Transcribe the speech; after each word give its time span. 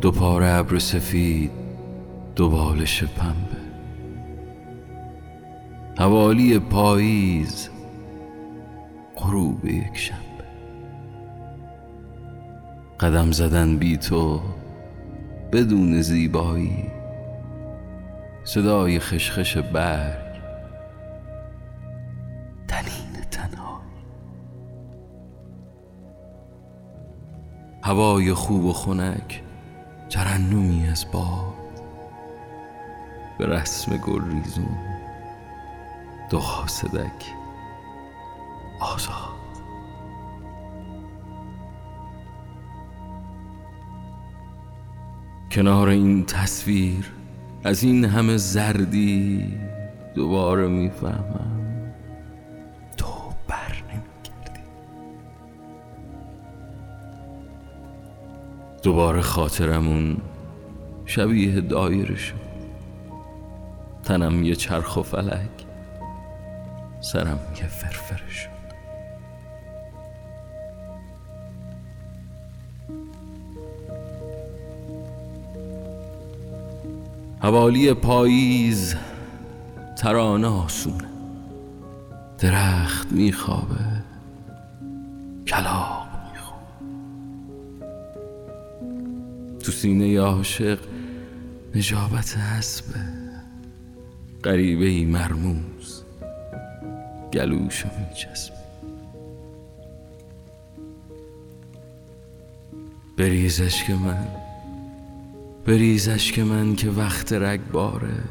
دو 0.00 0.10
پاره 0.10 0.46
ابر 0.46 0.78
سفید 0.78 1.50
دو 2.36 2.48
بالش 2.48 3.04
پنبه. 3.04 3.58
حوالی 5.98 6.58
پاییز 6.58 7.68
غروب 9.16 9.64
یک 9.64 9.96
شنبه. 9.96 10.44
قدم 13.00 13.32
زدن 13.32 13.76
بی 13.76 13.96
تو 13.96 14.40
بدون 15.52 16.02
زیبایی. 16.02 16.84
صدای 18.44 19.00
خشخش 19.00 19.56
برگ 19.56 20.40
تنین 22.68 23.24
تنهایی 23.30 24.04
هوای 27.82 28.34
خوب 28.34 28.64
و 28.64 28.72
خنک 28.72 29.42
ترنمی 30.10 30.88
از 30.92 31.06
باد. 31.12 31.54
به 33.38 33.46
رسم 33.46 33.96
گلریزون 33.96 34.78
دو 36.30 36.40
خاسدک 36.40 37.34
آزاد. 38.80 39.38
کنار 45.50 45.88
این 45.88 46.24
تصویر 46.24 47.12
از 47.64 47.82
این 47.82 48.04
همه 48.04 48.36
زردی 48.36 49.54
دوباره 50.14 50.68
می‌فهمم. 50.68 51.57
دوباره 58.82 59.20
خاطرمون 59.20 60.16
شبیه 61.06 61.60
دایره 61.60 62.16
شد 62.16 62.48
تنم 64.02 64.42
یه 64.42 64.54
چرخ 64.54 64.96
و 64.96 65.02
فلک 65.02 65.66
سرم 67.00 67.38
یه 67.56 67.66
فرفره 67.66 68.30
شد 68.30 68.58
حوالی 77.42 77.94
پاییز 77.94 78.96
ترانه 79.96 80.48
آسونه. 80.48 81.08
درخت 82.38 83.12
میخوابه. 83.12 84.02
کلاق 85.46 86.07
تو 89.68 89.72
سینه 89.72 90.20
عاشق 90.20 90.78
نجابت 91.74 92.36
حسبه 92.36 93.00
غریبه 94.44 94.84
ای 94.84 95.04
مرموز 95.04 96.02
گلوشو 97.32 97.88
میچسبه 97.98 98.56
بریزش 103.16 103.84
که 103.84 103.94
من 103.94 104.28
بریزش 105.66 106.32
که 106.32 106.44
من 106.44 106.76
که 106.76 106.90
وقت 106.90 107.32
رگباره 107.32 108.24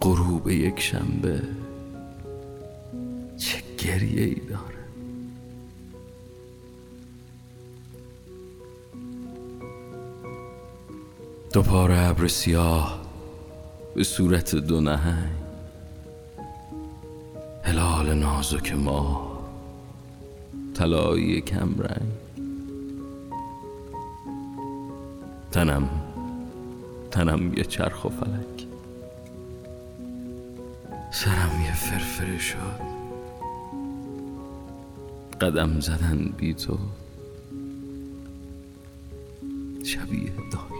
غروب 0.00 0.48
یک 0.48 0.80
شنبه 0.80 1.42
چه 3.36 3.62
گریه 3.78 4.24
ای 4.24 4.34
داره 4.34 4.75
دو 11.52 11.62
پاره 11.62 11.98
ابر 11.98 12.26
سیاه 12.26 13.00
به 13.94 14.04
صورت 14.04 14.54
دو 14.54 14.80
نهنگ. 14.80 15.30
هلال 17.62 18.14
نازک 18.14 18.72
ما 18.72 19.38
طلایی 20.74 21.40
کمرنگ 21.40 22.12
تنم 25.52 25.88
تنم 27.10 27.54
یه 27.54 27.64
چرخ 27.64 28.04
و 28.04 28.08
فلک. 28.08 28.66
سرم 31.10 31.62
یه 31.64 31.74
فرفره 31.74 32.38
شد. 32.38 32.80
قدم 35.40 35.80
زدن 35.80 36.34
بی 36.36 36.54
تو. 36.54 36.78
شبیه 39.84 40.32
دایره 40.52 40.75